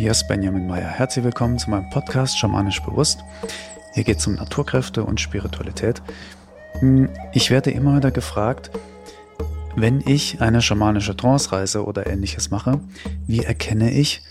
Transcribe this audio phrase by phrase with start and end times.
[0.00, 0.88] hier ist Benjamin Meyer.
[0.88, 3.22] Herzlich willkommen zu meinem Podcast Schamanisch Bewusst.
[3.92, 6.00] Hier geht es um Naturkräfte und Spiritualität.
[6.78, 8.70] Hm, ich werde immer wieder gefragt,
[9.76, 12.80] wenn ich eine schamanische Trance-Reise oder ähnliches mache,
[13.26, 14.22] wie erkenne ich,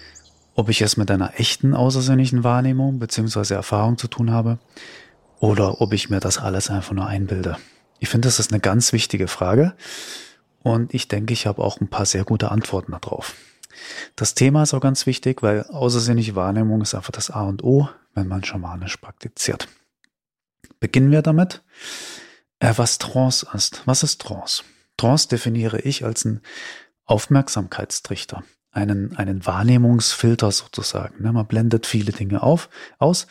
[0.55, 3.53] ob ich es mit einer echten außersinnlichen Wahrnehmung bzw.
[3.53, 4.57] Erfahrung zu tun habe
[5.39, 7.57] oder ob ich mir das alles einfach nur einbilde.
[7.99, 9.75] Ich finde, das ist eine ganz wichtige Frage
[10.63, 13.35] und ich denke, ich habe auch ein paar sehr gute Antworten darauf.
[14.15, 17.89] Das Thema ist auch ganz wichtig, weil außersinnliche Wahrnehmung ist einfach das A und O,
[18.13, 19.67] wenn man schamanisch praktiziert.
[20.79, 21.61] Beginnen wir damit,
[22.59, 23.83] äh, was Trance ist.
[23.85, 24.63] Was ist Trance?
[24.97, 26.41] Trance definiere ich als einen
[27.05, 31.23] Aufmerksamkeitstrichter, einen, einen Wahrnehmungsfilter sozusagen.
[31.23, 31.31] Ne?
[31.31, 33.27] Man blendet viele Dinge auf, aus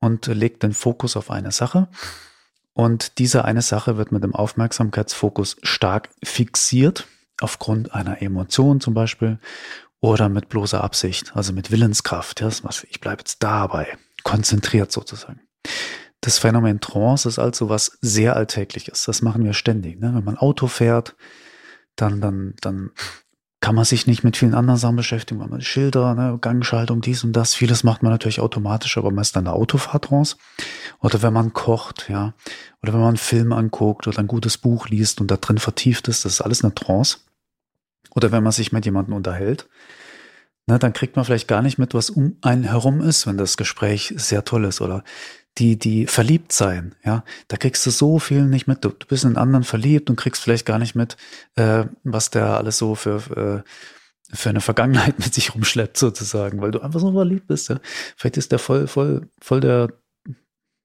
[0.00, 1.88] und legt den Fokus auf eine Sache.
[2.72, 7.06] Und diese eine Sache wird mit dem Aufmerksamkeitsfokus stark fixiert,
[7.40, 9.38] aufgrund einer Emotion zum Beispiel,
[10.00, 12.40] oder mit bloßer Absicht, also mit Willenskraft.
[12.40, 15.40] Ja, ich bleibe jetzt dabei, konzentriert sozusagen.
[16.20, 19.04] Das Phänomen Trance ist also was sehr Alltägliches.
[19.04, 20.00] Das machen wir ständig.
[20.00, 20.14] Ne?
[20.14, 21.16] Wenn man Auto fährt,
[21.94, 22.90] dann, dann, dann
[23.60, 27.24] kann man sich nicht mit vielen anderen Sachen beschäftigen, weil man Schilder, ne, Gangschaltung, dies
[27.24, 30.36] und das, vieles macht man natürlich automatisch, aber meist dann eine Autofahrtrance.
[31.00, 32.34] Oder wenn man kocht, ja,
[32.82, 36.06] oder wenn man einen Film anguckt oder ein gutes Buch liest und da drin vertieft
[36.08, 37.18] ist, das ist alles eine Trance.
[38.14, 39.68] Oder wenn man sich mit jemandem unterhält,
[40.66, 43.56] ne, dann kriegt man vielleicht gar nicht mit, was um einen herum ist, wenn das
[43.56, 44.80] Gespräch sehr toll ist.
[44.80, 45.04] Oder
[45.58, 48.84] die, die verliebt sein, ja, da kriegst du so viel nicht mit.
[48.84, 51.16] Du, du bist in anderen verliebt und kriegst vielleicht gar nicht mit,
[51.56, 56.72] äh, was der alles so für, äh, für eine Vergangenheit mit sich rumschleppt, sozusagen, weil
[56.72, 57.70] du einfach so verliebt bist.
[57.70, 57.80] Ja.
[58.16, 59.92] Vielleicht ist der voll, voll, voll der,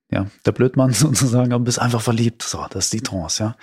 [0.10, 2.44] ja, der Blödmann sozusagen, aber bist einfach verliebt.
[2.44, 3.56] So, das ist die Trance, ja.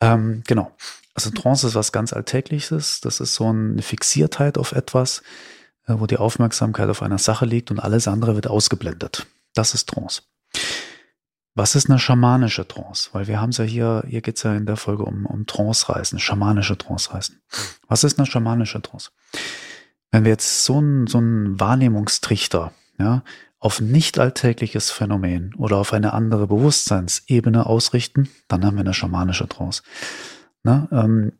[0.00, 0.72] Ähm, genau.
[1.14, 3.00] Also Trance ist was ganz Alltägliches.
[3.00, 5.22] Das ist so eine Fixiertheit auf etwas,
[5.86, 9.26] äh, wo die Aufmerksamkeit auf einer Sache liegt und alles andere wird ausgeblendet.
[9.54, 10.22] Das ist Trance.
[11.54, 13.10] Was ist eine schamanische Trance?
[13.12, 15.46] Weil wir haben es ja hier, hier geht es ja in der Folge um, um
[15.46, 17.42] Trance-Reisen, schamanische Trance-Reisen.
[17.88, 19.10] Was ist eine schamanische Trance?
[20.12, 23.22] Wenn wir jetzt so einen so einen Wahrnehmungstrichter ja,
[23.58, 29.48] auf nicht alltägliches Phänomen oder auf eine andere Bewusstseinsebene ausrichten, dann haben wir eine schamanische
[29.48, 29.82] Trance.
[30.62, 31.32] Na, ähm,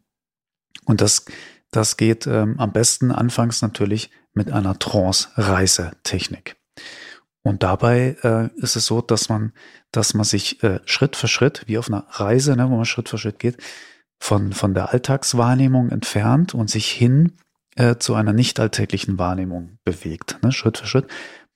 [0.85, 1.25] und das,
[1.71, 6.57] das geht ähm, am besten anfangs natürlich mit einer Trance-Reisetechnik.
[7.43, 9.53] Und dabei äh, ist es so, dass man,
[9.93, 13.09] dass man sich äh, Schritt für Schritt, wie auf einer Reise, ne, wo man Schritt
[13.09, 13.57] für Schritt geht,
[14.19, 17.37] von, von der Alltagswahrnehmung entfernt und sich hin
[17.77, 21.07] äh, zu einer nicht alltäglichen Wahrnehmung bewegt, ne, Schritt für Schritt.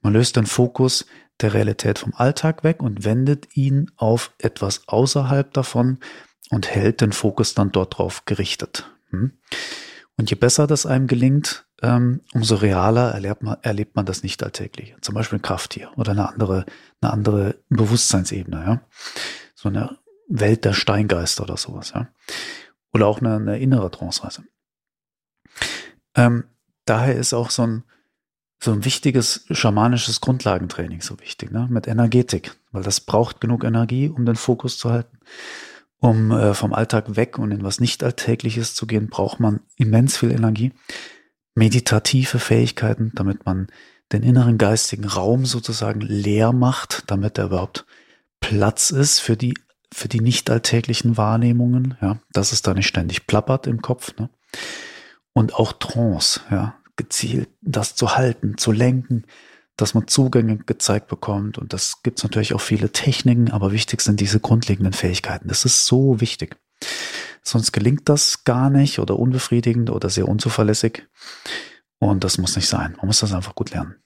[0.00, 1.06] Man löst den Fokus
[1.41, 5.98] der Realität vom Alltag weg und wendet ihn auf etwas außerhalb davon
[6.50, 8.91] und hält den Fokus dann dort drauf gerichtet.
[9.10, 9.32] Hm?
[10.16, 14.43] Und je besser das einem gelingt, ähm, umso realer erlebt man, erlebt man das nicht
[14.43, 14.94] alltäglich.
[15.00, 16.66] Zum Beispiel ein Krafttier oder eine andere,
[17.00, 18.81] eine andere Bewusstseinsebene, ja.
[19.55, 22.09] So eine Welt der Steingeister oder sowas, ja.
[22.93, 24.44] Oder auch eine, eine innere Trance-Reise.
[26.15, 26.44] Ähm,
[26.84, 27.84] daher ist auch so ein,
[28.62, 31.66] so ein wichtiges schamanisches Grundlagentraining so wichtig, ne?
[31.69, 35.19] mit Energetik, weil das braucht genug Energie, um den Fokus zu halten.
[36.04, 40.19] Um äh, vom Alltag weg und in was nicht Alltägliches zu gehen, braucht man immens
[40.19, 40.72] viel Energie.
[41.54, 43.69] Meditative Fähigkeiten, damit man
[44.12, 47.87] den inneren geistigen Raum sozusagen leer macht, damit er überhaupt
[48.41, 49.54] Platz ist für die,
[49.94, 54.28] für die nicht alltäglichen Wahrnehmungen, ja, dass es da nicht ständig plappert im Kopf, ne?
[55.32, 59.25] Und auch Trance, ja, gezielt das zu halten, zu lenken,
[59.77, 61.59] dass man Zugänge gezeigt bekommt.
[61.59, 65.49] Und das gibt es natürlich auch viele Techniken, aber wichtig sind diese grundlegenden Fähigkeiten.
[65.49, 66.57] Das ist so wichtig.
[67.43, 71.07] Sonst gelingt das gar nicht oder unbefriedigend oder sehr unzuverlässig.
[71.99, 72.95] Und das muss nicht sein.
[72.97, 73.97] Man muss das einfach gut lernen.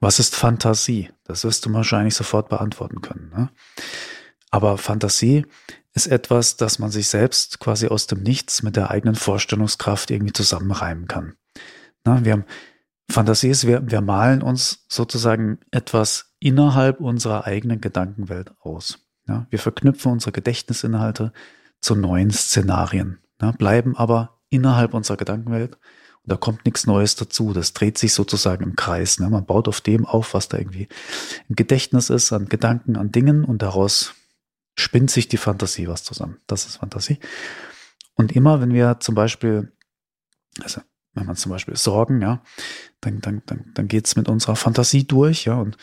[0.00, 1.10] Was ist Fantasie?
[1.24, 3.30] Das wirst du wahrscheinlich sofort beantworten können.
[3.34, 3.50] Ne?
[4.50, 5.46] Aber Fantasie
[5.94, 10.32] ist etwas, das man sich selbst quasi aus dem Nichts mit der eigenen Vorstellungskraft irgendwie
[10.32, 11.34] zusammenreimen kann.
[12.04, 12.44] Na, wir haben
[13.10, 18.98] Fantasie ist, wir, wir malen uns sozusagen etwas innerhalb unserer eigenen Gedankenwelt aus.
[19.26, 21.32] Ja, wir verknüpfen unsere Gedächtnisinhalte
[21.80, 25.78] zu neuen Szenarien, ja, bleiben aber innerhalb unserer Gedankenwelt
[26.24, 27.52] und da kommt nichts Neues dazu.
[27.52, 29.20] Das dreht sich sozusagen im Kreis.
[29.20, 29.28] Ne?
[29.28, 30.88] Man baut auf dem auf, was da irgendwie
[31.48, 34.14] im Gedächtnis ist, an Gedanken, an Dingen und daraus
[34.74, 36.38] spinnt sich die Fantasie was zusammen.
[36.46, 37.18] Das ist Fantasie.
[38.14, 39.72] Und immer, wenn wir zum Beispiel,
[40.62, 40.80] also
[41.14, 42.42] wenn man zum Beispiel Sorgen, ja,
[43.00, 45.76] dann, dann, dann, dann geht's mit unserer Fantasie durch, ja, und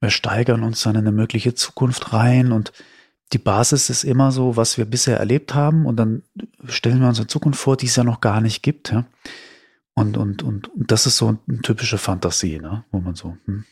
[0.00, 2.72] wir steigern uns dann in eine mögliche Zukunft rein und
[3.32, 6.22] die Basis ist immer so, was wir bisher erlebt haben und dann
[6.66, 9.06] stellen wir uns eine Zukunft vor, die es ja noch gar nicht gibt, ja.
[9.94, 12.84] Und, und, und, und das ist so eine typische Fantasie, ne?
[12.90, 13.64] wo man so, hm,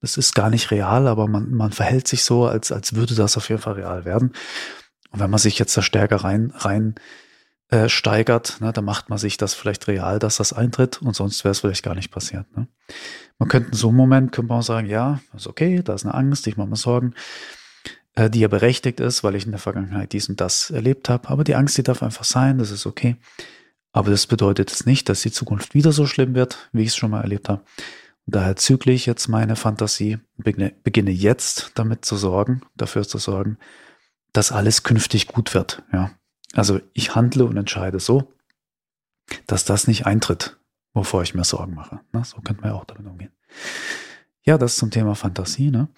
[0.00, 3.36] das ist gar nicht real, aber man, man verhält sich so, als, als würde das
[3.36, 4.32] auf jeden Fall real werden.
[5.10, 6.96] Und wenn man sich jetzt da stärker rein, rein
[7.70, 11.44] äh, steigert, ne, dann macht man sich das vielleicht real, dass das eintritt und sonst
[11.44, 12.46] wäre es vielleicht gar nicht passiert.
[12.56, 12.66] Ne?
[13.38, 16.04] Man könnte in so einem Moment, könnte man auch sagen, ja, ist okay, da ist
[16.04, 17.14] eine Angst, ich mache mir Sorgen,
[18.14, 21.28] äh, die ja berechtigt ist, weil ich in der Vergangenheit dies und das erlebt habe.
[21.28, 23.16] Aber die Angst, die darf einfach sein, das ist okay.
[23.92, 26.96] Aber das bedeutet jetzt nicht, dass die Zukunft wieder so schlimm wird, wie ich es
[26.96, 27.62] schon mal erlebt habe.
[28.26, 33.18] Und daher zügle ich jetzt meine Fantasie, beginne, beginne jetzt damit zu sorgen, dafür zu
[33.18, 33.58] sorgen,
[34.32, 35.82] dass alles künftig gut wird.
[35.92, 36.10] Ja.
[36.54, 38.32] Also ich handle und entscheide so,
[39.46, 40.58] dass das nicht eintritt,
[40.94, 42.00] wovor ich mir Sorgen mache.
[42.12, 43.32] Na, so könnte man ja auch damit umgehen.
[44.42, 45.70] Ja, das zum Thema Fantasie.
[45.70, 45.88] Ne?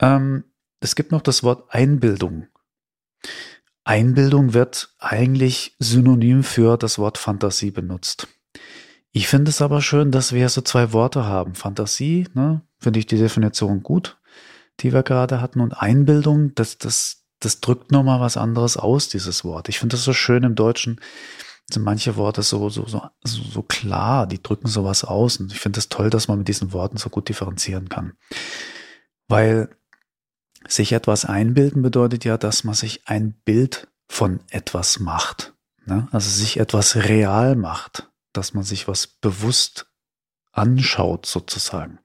[0.00, 0.44] Ähm,
[0.80, 2.46] es gibt noch das Wort Einbildung.
[3.84, 8.28] Einbildung wird eigentlich synonym für das Wort Fantasie benutzt.
[9.12, 11.54] Ich finde es aber schön, dass wir so zwei Worte haben.
[11.54, 14.18] Fantasie, ne, finde ich die Definition gut,
[14.80, 19.44] die wir gerade hatten, und Einbildung, das, das, das drückt nochmal was anderes aus, dieses
[19.44, 19.68] Wort.
[19.68, 21.00] Ich finde das so schön im Deutschen,
[21.70, 25.36] sind manche Worte so, so, so, so klar, die drücken sowas aus.
[25.38, 28.14] Und ich finde es das toll, dass man mit diesen Worten so gut differenzieren kann.
[29.28, 29.68] Weil
[30.66, 35.54] sich etwas einbilden bedeutet ja, dass man sich ein Bild von etwas macht.
[35.84, 36.08] Ne?
[36.10, 39.90] Also sich etwas real macht, dass man sich was bewusst
[40.52, 41.98] anschaut sozusagen.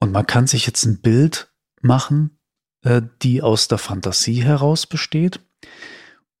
[0.00, 2.37] Und man kann sich jetzt ein Bild machen,
[3.22, 5.40] die aus der Fantasie heraus besteht.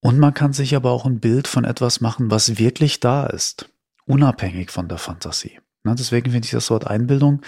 [0.00, 3.68] Und man kann sich aber auch ein Bild von etwas machen, was wirklich da ist,
[4.06, 5.58] unabhängig von der Fantasie.
[5.84, 7.42] Deswegen finde ich das Wort Einbildung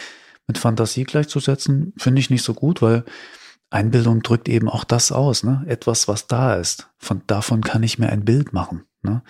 [0.47, 3.05] mit Fantasie gleichzusetzen, finde ich nicht so gut, weil
[3.71, 5.65] Einbildung drückt eben auch das aus, ne?
[5.69, 6.89] Etwas, was da ist.
[6.99, 8.85] Von davon kann ich mir ein Bild machen.
[9.03, 9.23] Ne?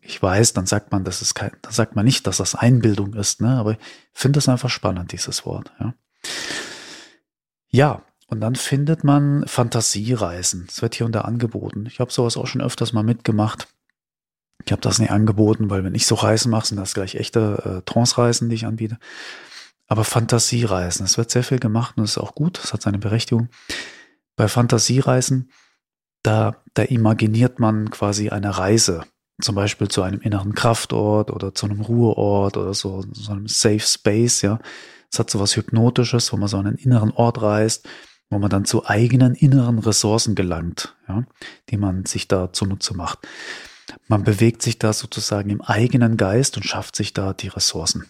[0.00, 3.14] Ich weiß, dann sagt man, das ist kein, dann sagt man nicht, dass das Einbildung
[3.14, 3.50] ist, ne?
[3.50, 3.78] Aber ich
[4.12, 5.72] finde es einfach spannend, dieses Wort.
[5.78, 5.94] Ja.
[7.68, 10.66] ja, und dann findet man Fantasiereisen.
[10.66, 11.84] Das wird hier unter angeboten.
[11.86, 13.66] Ich habe sowas auch schon öfters mal mitgemacht.
[14.64, 17.80] Ich habe das nicht angeboten, weil wenn ich so Reisen mache, sind das gleich echte
[17.80, 18.98] äh, Trance-Reisen, die ich anbiete.
[19.88, 22.98] Aber Fantasiereisen, es wird sehr viel gemacht und das ist auch gut, das hat seine
[22.98, 23.48] Berechtigung.
[24.36, 25.50] Bei Fantasiereisen,
[26.22, 29.02] da, da imaginiert man quasi eine Reise,
[29.40, 33.80] zum Beispiel zu einem inneren Kraftort oder zu einem Ruheort oder so, so einem Safe
[33.80, 34.60] Space, ja.
[35.12, 37.88] Es hat so was Hypnotisches, wo man so einen inneren Ort reist,
[38.30, 41.24] wo man dann zu eigenen inneren Ressourcen gelangt, ja,
[41.68, 43.18] die man sich da zunutze macht.
[44.06, 48.08] Man bewegt sich da sozusagen im eigenen Geist und schafft sich da die Ressourcen.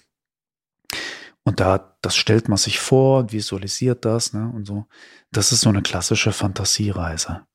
[1.43, 4.87] Und da, das stellt man sich vor visualisiert das, ne, und so.
[5.33, 7.47] Das ist so eine klassische Fantasiereise.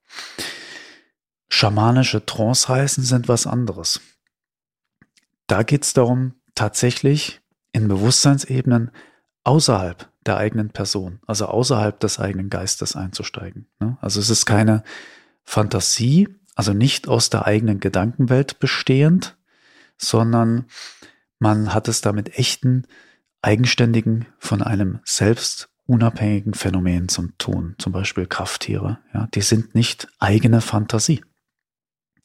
[1.49, 4.01] Schamanische Trance-Reisen sind was anderes.
[5.45, 7.41] Da geht es darum, tatsächlich
[7.73, 8.89] in Bewusstseinsebenen
[9.43, 13.67] außerhalb der eigenen Person, also außerhalb des eigenen Geistes einzusteigen.
[13.79, 13.97] Ne?
[14.01, 14.83] Also es ist keine
[15.43, 19.37] Fantasie, also nicht aus der eigenen Gedankenwelt bestehend,
[19.97, 20.65] sondern
[21.39, 22.87] man hat es da mit echten
[23.41, 28.99] eigenständigen, von einem selbst unabhängigen Phänomen zu tun, zum Beispiel Krafttiere.
[29.13, 31.23] Ja, die sind nicht eigene Fantasie.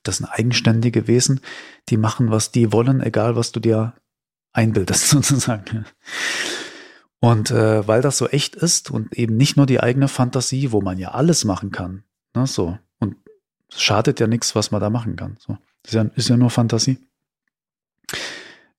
[0.03, 1.41] Das sind eigenständige Wesen,
[1.91, 3.95] die machen, was die wollen, egal was du dir
[4.53, 5.85] einbildest, sozusagen.
[7.21, 10.81] Und äh, weil das so echt ist und eben nicht nur die eigene Fantasie, wo
[10.81, 12.03] man ja alles machen kann,
[12.35, 13.17] ne, so und
[13.71, 15.37] es schadet ja nichts, was man da machen kann.
[15.39, 16.99] So, ist ja, ist ja nur Fantasie.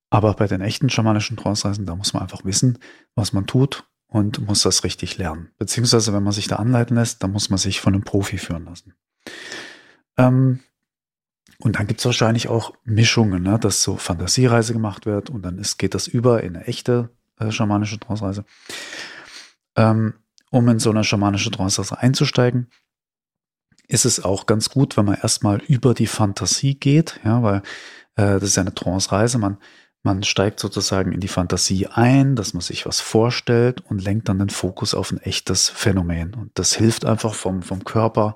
[0.09, 2.79] Aber bei den echten schamanischen Trance-Reisen, da muss man einfach wissen,
[3.15, 5.51] was man tut und muss das richtig lernen.
[5.57, 8.65] Beziehungsweise, wenn man sich da anleiten lässt, dann muss man sich von einem Profi führen
[8.65, 8.93] lassen.
[10.17, 10.59] Ähm,
[11.59, 15.59] und dann gibt es wahrscheinlich auch Mischungen, ne, dass so Fantasiereise gemacht wird und dann
[15.59, 17.09] ist, geht das über in eine echte
[17.41, 18.45] äh, schamanische Trance-Reise.
[19.75, 20.13] Ähm,
[20.51, 22.69] um in so eine schamanische Trance-Reise einzusteigen,
[23.87, 27.57] ist es auch ganz gut, wenn man erstmal über die Fantasie geht, ja, weil
[28.15, 29.57] äh, das ist ja eine Trance-Reise, man
[30.03, 34.39] man steigt sozusagen in die Fantasie ein, dass man sich was vorstellt und lenkt dann
[34.39, 36.33] den Fokus auf ein echtes Phänomen.
[36.33, 38.35] Und das hilft einfach vom, vom Körper,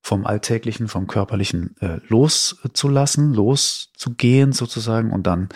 [0.00, 5.48] vom Alltäglichen, vom Körperlichen äh, loszulassen, loszugehen sozusagen und dann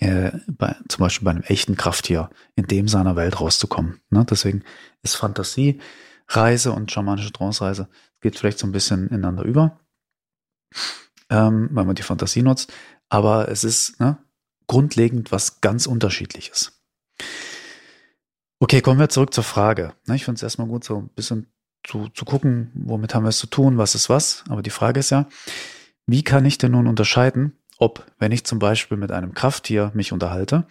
[0.00, 4.00] äh, bei, zum Beispiel bei einem echten Krafttier in dem seiner Welt rauszukommen.
[4.08, 4.24] Ne?
[4.28, 4.64] Deswegen
[5.02, 5.80] ist Fantasie,
[6.26, 7.88] Reise und schamanische Trance-Reise
[8.20, 9.78] geht vielleicht so ein bisschen ineinander über,
[11.28, 12.72] ähm, weil man die Fantasie nutzt.
[13.08, 14.18] Aber es ist, ne,
[14.66, 16.80] grundlegend was ganz unterschiedliches.
[18.58, 19.94] Okay, kommen wir zurück zur Frage.
[20.14, 21.52] Ich finde es erstmal gut, so ein bisschen
[21.84, 24.44] zu, zu gucken, womit haben wir es zu tun, was ist was.
[24.48, 25.28] Aber die Frage ist ja,
[26.06, 30.12] wie kann ich denn nun unterscheiden, ob, wenn ich zum Beispiel mit einem Krafttier mich
[30.12, 30.66] unterhalte,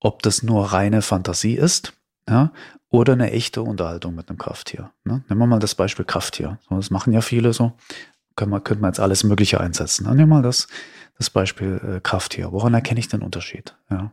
[0.00, 1.92] ob das nur reine Fantasie ist,
[2.28, 2.52] ja,
[2.88, 4.90] oder eine echte Unterhaltung mit einem Krafttier.
[5.04, 5.22] Ne?
[5.28, 6.58] Nehmen wir mal das Beispiel Krafttier.
[6.70, 7.72] Das machen ja viele so.
[8.36, 10.06] Können wir, könnte man jetzt alles Mögliche einsetzen.
[10.06, 10.66] Nehmen wir mal das,
[11.18, 12.52] das Beispiel äh, Krafttier.
[12.52, 13.76] Woran erkenne ich den Unterschied?
[13.90, 14.12] Ja.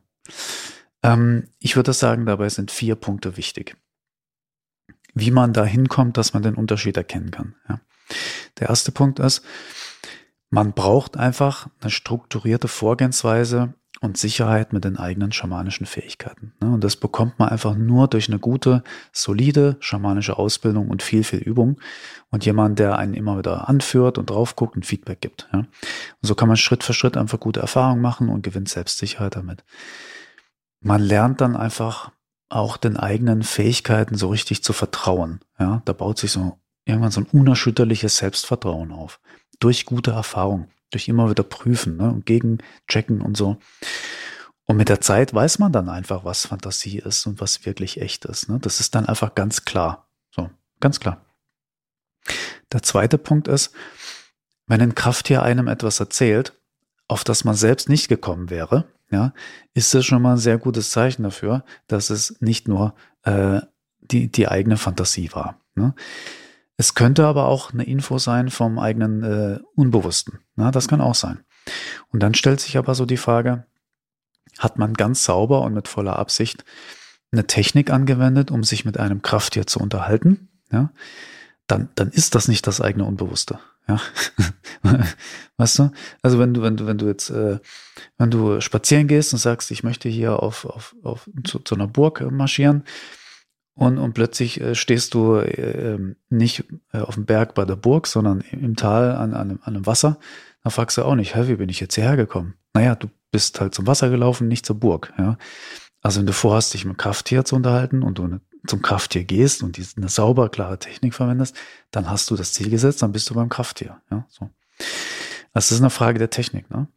[1.03, 3.77] Ähm, ich würde sagen, dabei sind vier Punkte wichtig.
[5.13, 7.55] Wie man da hinkommt, dass man den Unterschied erkennen kann.
[7.69, 7.79] Ja.
[8.59, 9.43] Der erste Punkt ist,
[10.49, 16.53] man braucht einfach eine strukturierte Vorgehensweise, und Sicherheit mit den eigenen schamanischen Fähigkeiten.
[16.61, 16.71] Ne?
[16.71, 21.39] Und das bekommt man einfach nur durch eine gute, solide schamanische Ausbildung und viel, viel
[21.39, 21.79] Übung
[22.29, 25.49] und jemand, der einen immer wieder anführt und drauf guckt und Feedback gibt.
[25.51, 25.67] Und
[26.21, 29.63] so kann man Schritt für Schritt einfach gute Erfahrungen machen und gewinnt Selbstsicherheit damit.
[30.79, 32.11] Man lernt dann einfach
[32.49, 35.41] auch den eigenen Fähigkeiten so richtig zu vertrauen.
[35.59, 39.19] Ja, da baut sich so irgendwann so ein unerschütterliches Selbstvertrauen auf
[39.59, 43.57] durch gute Erfahrung durch immer wieder prüfen ne, und gegenchecken und so.
[44.65, 48.25] Und mit der Zeit weiß man dann einfach, was Fantasie ist und was wirklich echt
[48.25, 48.49] ist.
[48.49, 48.59] Ne?
[48.59, 50.09] Das ist dann einfach ganz klar.
[50.31, 50.49] So,
[50.79, 51.25] ganz klar.
[52.71, 53.73] Der zweite Punkt ist,
[54.65, 56.53] wenn ein Krafttier einem etwas erzählt,
[57.07, 59.33] auf das man selbst nicht gekommen wäre, ja,
[59.73, 63.61] ist das schon mal ein sehr gutes Zeichen dafür, dass es nicht nur äh,
[64.01, 65.61] die, die eigene Fantasie war.
[65.75, 65.95] Ne?
[66.77, 70.39] Es könnte aber auch eine Info sein vom eigenen äh, Unbewussten.
[70.55, 71.43] Na, das kann auch sein.
[72.09, 73.65] Und dann stellt sich aber so die Frage,
[74.59, 76.63] hat man ganz sauber und mit voller Absicht
[77.31, 80.91] eine Technik angewendet, um sich mit einem Krafttier zu unterhalten, ja,
[81.65, 83.59] dann, dann ist das nicht das eigene Unbewusste.
[83.87, 83.99] Ja.
[85.57, 85.91] weißt du?
[86.21, 87.59] Also wenn du, wenn du, wenn du jetzt, äh,
[88.17, 91.87] wenn du spazieren gehst und sagst, ich möchte hier auf, auf, auf zu, zu einer
[91.87, 92.83] Burg marschieren,
[93.77, 97.75] und, und plötzlich äh, stehst du äh, ähm, nicht äh, auf dem Berg bei der
[97.75, 100.17] Burg, sondern im Tal an, an, an einem Wasser.
[100.63, 102.55] Da fragst du auch nicht, hä, wie bin ich jetzt hierher gekommen?
[102.73, 105.13] Naja, du bist halt zum Wasser gelaufen, nicht zur Burg.
[105.19, 105.37] Ja?
[106.01, 109.77] Also wenn du vorhast, dich mit Krafttier zu unterhalten und du zum Krafttier gehst und
[109.77, 111.55] diese, eine sauber, klare Technik verwendest,
[111.91, 114.01] dann hast du das Ziel gesetzt, dann bist du beim Krafttier.
[114.09, 114.25] Ja?
[114.27, 114.49] So.
[115.53, 116.67] Das ist eine Frage der Technik.
[116.71, 116.87] Ne?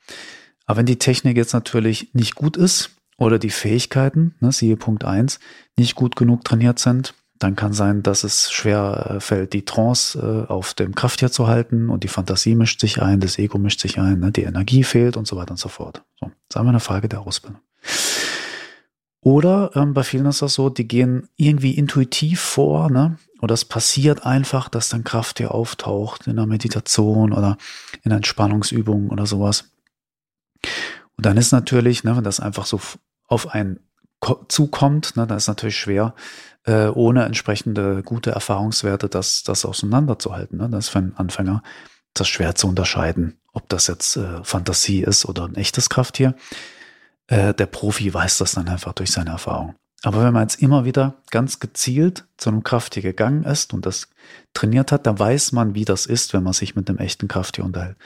[0.65, 2.91] Aber wenn die Technik jetzt natürlich nicht gut ist,
[3.21, 5.39] oder die Fähigkeiten, ne, siehe Punkt eins
[5.79, 10.19] nicht gut genug trainiert sind, dann kann sein, dass es schwer äh, fällt, die Trance
[10.19, 13.81] äh, auf dem Krafttier zu halten und die Fantasie mischt sich ein, das Ego mischt
[13.81, 16.03] sich ein, ne, die Energie fehlt und so weiter und so fort.
[16.19, 17.61] So, das ist eine Frage der Ausbildung.
[19.23, 23.19] Oder ähm, bei vielen ist das so, die gehen irgendwie intuitiv vor, ne?
[23.43, 27.59] Oder es passiert einfach, dass dann Krafttier auftaucht in einer Meditation oder
[28.03, 29.71] in Entspannungsübungen oder sowas.
[31.17, 32.81] Und dann ist natürlich, ne, wenn das einfach so
[33.31, 33.81] auf einen
[34.49, 36.15] zukommt, ne, dann ist natürlich schwer,
[36.67, 40.59] äh, ohne entsprechende gute Erfahrungswerte das, das auseinanderzuhalten.
[40.59, 40.69] Ne?
[40.69, 41.63] Das ist für einen Anfänger
[42.13, 46.35] das schwer zu unterscheiden, ob das jetzt äh, Fantasie ist oder ein echtes Krafttier.
[47.29, 49.75] Äh, der Profi weiß das dann einfach durch seine Erfahrung.
[50.03, 54.09] Aber wenn man jetzt immer wieder ganz gezielt zu einem Krafttier gegangen ist und das
[54.55, 57.65] trainiert hat, dann weiß man, wie das ist, wenn man sich mit einem echten Krafttier
[57.65, 57.97] unterhält.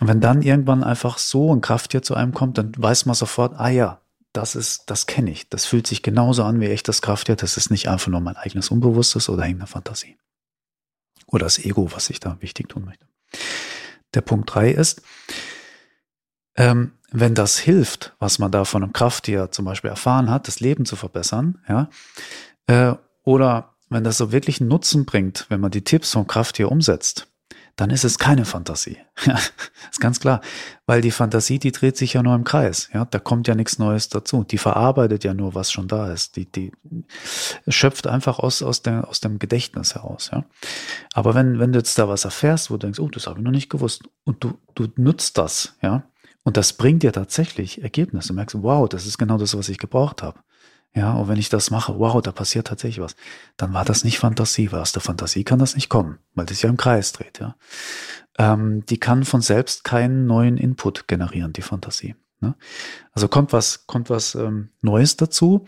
[0.00, 3.54] Und wenn dann irgendwann einfach so ein Krafttier zu einem kommt, dann weiß man sofort,
[3.58, 4.00] ah ja,
[4.36, 5.48] das ist, das kenne ich.
[5.48, 7.36] Das fühlt sich genauso an wie echtes Krafttier.
[7.36, 10.16] Das ist nicht einfach nur mein eigenes Unbewusstes oder irgendeine Fantasie.
[11.26, 13.06] Oder das Ego, was ich da wichtig tun möchte.
[14.14, 15.02] Der Punkt drei ist,
[16.56, 20.60] ähm, wenn das hilft, was man da von einem Krafttier zum Beispiel erfahren hat, das
[20.60, 21.88] Leben zu verbessern, ja,
[22.66, 26.70] äh, oder wenn das so wirklich einen Nutzen bringt, wenn man die Tipps vom Krafttier
[26.70, 27.28] umsetzt,
[27.76, 28.98] dann ist es keine Fantasie.
[29.24, 29.38] Ja,
[29.90, 30.40] ist ganz klar.
[30.84, 32.90] Weil die Fantasie, die dreht sich ja nur im Kreis.
[32.92, 34.44] Ja, da kommt ja nichts Neues dazu.
[34.44, 36.36] Die verarbeitet ja nur, was schon da ist.
[36.36, 36.72] Die, die
[37.66, 40.30] schöpft einfach aus, aus, der, aus dem Gedächtnis heraus.
[40.32, 40.44] Ja.
[41.14, 43.44] Aber wenn, wenn du jetzt da was erfährst, wo du denkst, oh, das habe ich
[43.44, 46.04] noch nicht gewusst, und du, du nutzt das, ja,
[46.46, 48.28] und das bringt dir tatsächlich Ergebnisse.
[48.28, 50.38] Du merkst, wow, das ist genau das, was ich gebraucht habe.
[50.96, 53.16] Ja, und wenn ich das mache, wow, da passiert tatsächlich was.
[53.58, 56.62] Dann war das nicht Fantasie, weil aus der Fantasie kann das nicht kommen, weil das
[56.62, 57.54] ja im Kreis dreht, ja.
[58.38, 62.16] Ähm, die kann von selbst keinen neuen Input generieren, die Fantasie.
[62.40, 62.54] Ne?
[63.12, 65.66] Also kommt was, kommt was ähm, Neues dazu,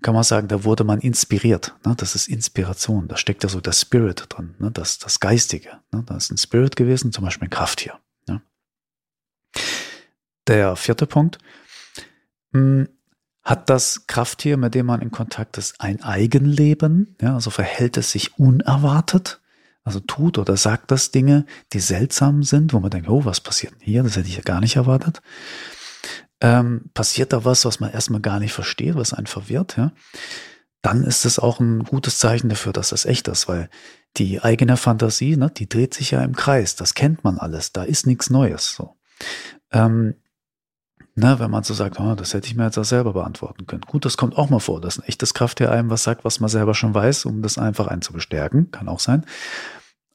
[0.00, 1.74] kann man sagen, da wurde man inspiriert.
[1.84, 1.94] Ne?
[1.96, 3.08] Das ist Inspiration.
[3.08, 4.70] Da steckt ja so der Spirit drin, ne?
[4.70, 5.80] das, das Geistige.
[5.92, 6.04] Ne?
[6.06, 7.98] Da ist ein Spirit gewesen, zum Beispiel ein Krafttier.
[8.28, 8.42] Ne?
[10.46, 11.38] Der vierte Punkt.
[12.52, 12.88] Hm,
[13.42, 17.16] hat das Krafttier, mit dem man in Kontakt ist, ein Eigenleben?
[17.20, 19.40] Ja, also verhält es sich unerwartet?
[19.84, 23.74] Also tut oder sagt das Dinge, die seltsam sind, wo man denkt, oh, was passiert
[23.74, 24.04] denn hier?
[24.04, 25.22] Das hätte ich ja gar nicht erwartet.
[26.40, 29.92] Ähm, passiert da was, was man erstmal gar nicht versteht, was einen verwirrt, ja?
[30.82, 33.70] Dann ist es auch ein gutes Zeichen dafür, dass es echt ist, weil
[34.16, 36.74] die eigene Fantasie, ne, die dreht sich ja im Kreis.
[36.74, 37.72] Das kennt man alles.
[37.72, 38.74] Da ist nichts Neues.
[38.74, 38.96] So.
[39.70, 40.16] Ähm,
[41.14, 43.82] Ne, wenn man so sagt, oh, das hätte ich mir jetzt auch selber beantworten können.
[43.82, 46.48] Gut, das kommt auch mal vor, dass ein echtes Krafttier einem was sagt, was man
[46.48, 48.70] selber schon weiß, um das einfach einen zu bestärken.
[48.70, 49.26] Kann auch sein.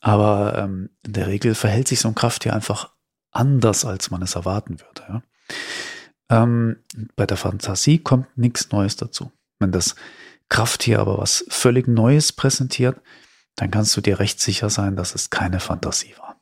[0.02, 2.94] Aber ähm, in der Regel verhält sich so ein Krafttier einfach
[3.32, 5.04] anders, als man es erwarten würde.
[5.08, 5.22] Ja?
[6.30, 6.78] Ähm,
[7.16, 9.32] bei der Fantasie kommt nichts Neues dazu.
[9.60, 9.96] Wenn das
[10.50, 13.00] Krafttier aber was völlig Neues präsentiert,
[13.56, 16.40] dann kannst du dir recht sicher sein, dass es keine Fantasie war.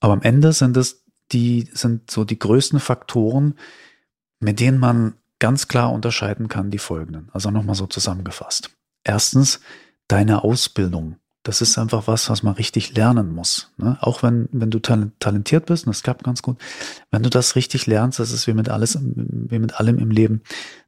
[0.00, 3.54] Aber am Ende sind es die sind so die größten Faktoren,
[4.40, 7.28] mit denen man ganz klar unterscheiden kann, die folgenden.
[7.32, 8.70] Also nochmal so zusammengefasst.
[9.04, 9.60] Erstens,
[10.08, 11.16] deine Ausbildung.
[11.42, 13.70] Das ist einfach was, was man richtig lernen muss.
[13.76, 13.98] Ne?
[14.00, 16.56] Auch wenn, wenn du talentiert bist, und das klappt ganz gut,
[17.10, 20.42] wenn du das richtig lernst, das ist wie mit alles, wie mit allem im Leben,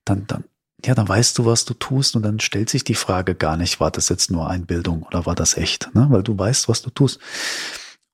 [0.07, 0.45] dann, dann,
[0.83, 3.81] ja, dann weißt du, was du tust und dann stellt sich die Frage gar nicht,
[3.81, 5.95] war das jetzt nur Einbildung oder war das echt?
[5.95, 6.07] Ne?
[6.09, 7.21] Weil du weißt, was du tust.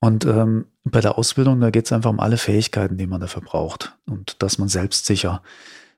[0.00, 3.42] Und ähm, bei der Ausbildung, da geht es einfach um alle Fähigkeiten, die man dafür
[3.42, 3.96] braucht.
[4.06, 5.42] Und dass man selbstsicher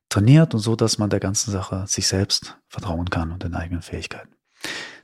[0.09, 3.83] trainiert und so, dass man der ganzen Sache sich selbst vertrauen kann und den eigenen
[3.83, 4.35] Fähigkeiten.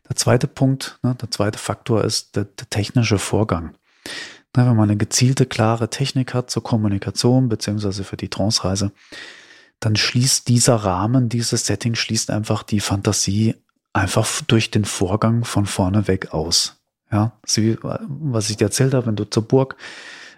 [0.09, 3.75] Der zweite Punkt, ne, der zweite Faktor ist der, der technische Vorgang.
[4.55, 8.93] Na, wenn man eine gezielte, klare Technik hat zur Kommunikation beziehungsweise für die Trance-Reise,
[9.79, 13.55] dann schließt dieser Rahmen, dieses Setting schließt einfach die Fantasie
[13.93, 16.80] einfach durch den Vorgang von vorne weg aus.
[17.13, 19.77] Ja, sie, was ich dir erzählt habe, wenn du zur Burg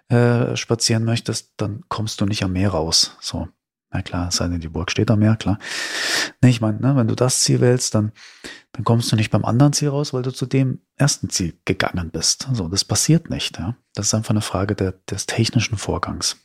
[0.09, 3.17] äh, spazieren möchtest, dann kommst du nicht am Meer raus.
[3.21, 3.49] So,
[3.91, 5.59] na klar, sei denn die Burg steht am Meer, klar.
[6.41, 8.12] Nee, ich meine, ne, wenn du das Ziel wählst, dann,
[8.73, 12.11] dann kommst du nicht beim anderen Ziel raus, weil du zu dem ersten Ziel gegangen
[12.11, 12.49] bist.
[12.52, 13.59] So, das passiert nicht.
[13.59, 13.76] Ja?
[13.95, 16.38] Das ist einfach eine Frage der, des technischen Vorgangs.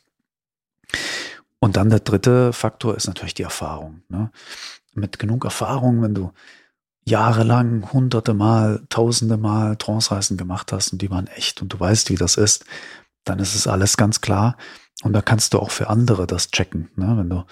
[1.58, 4.02] Und dann der dritte Faktor ist natürlich die Erfahrung.
[4.08, 4.30] Ne?
[4.92, 6.32] Mit genug Erfahrung, wenn du
[7.08, 12.10] jahrelang hunderte Mal, tausende Mal Trance-Reisen gemacht hast und die waren echt und du weißt,
[12.10, 12.64] wie das ist,
[13.24, 14.56] dann ist es alles ganz klar.
[15.02, 16.90] Und da kannst du auch für andere das checken.
[16.96, 17.14] Ne?
[17.16, 17.44] Wenn du,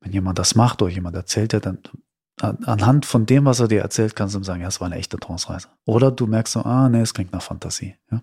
[0.00, 1.78] wenn jemand das macht oder jemand erzählt dir, dann
[2.40, 4.96] anhand von dem, was er dir erzählt, kannst du ihm sagen, ja, es war eine
[4.96, 5.68] echte Trance-Reise.
[5.84, 7.96] Oder du merkst so, ah, nee, es klingt nach Fantasie.
[8.10, 8.22] Ja?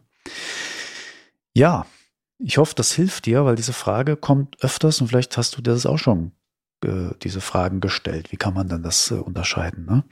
[1.54, 1.86] ja,
[2.40, 5.72] ich hoffe, das hilft dir, weil diese Frage kommt öfters und vielleicht hast du dir
[5.72, 6.32] das auch schon
[6.84, 8.32] äh, diese Fragen gestellt.
[8.32, 9.86] Wie kann man denn das äh, unterscheiden?
[9.86, 10.04] Ne?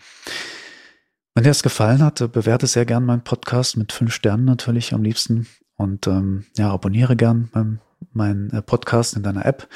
[1.35, 4.93] Wenn dir das gefallen hat, äh, bewerte sehr gern meinen Podcast mit fünf Sternen natürlich
[4.93, 7.81] am liebsten und ähm, ja, abonniere gern meinen
[8.13, 9.67] mein äh, Podcast in deiner App.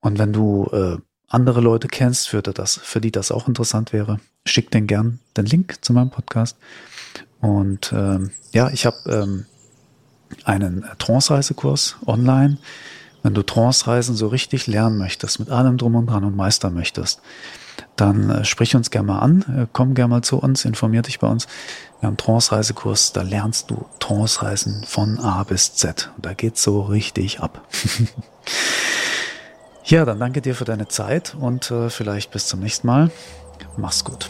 [0.00, 4.20] Und wenn du äh, andere Leute kennst, für, das, für die das auch interessant wäre,
[4.44, 6.58] schick den gern den Link zu meinem Podcast.
[7.40, 9.46] Und ähm, ja, ich habe ähm,
[10.44, 12.58] einen Trance-Reisekurs online.
[13.22, 17.22] Wenn du Trance-Reisen so richtig lernen möchtest, mit allem drum und dran und meistern möchtest,
[17.96, 21.18] dann äh, sprich uns gerne mal an, äh, komm gerne mal zu uns, informier dich
[21.18, 21.46] bei uns.
[22.00, 26.10] Wir haben Trance-Reisekurs, da lernst du Trance-Reisen von A bis Z.
[26.16, 27.66] Und da geht's so richtig ab.
[29.84, 33.10] ja, dann danke dir für deine Zeit und äh, vielleicht bis zum nächsten Mal.
[33.76, 34.28] Mach's gut.